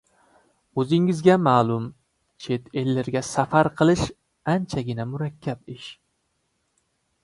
[0.83, 1.85] —O‘zingizga ma’lum,
[2.47, 4.05] chet ellarga safar qilish
[4.59, 5.91] anchagina murakkab ish.